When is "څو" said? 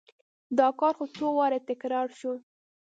1.15-1.27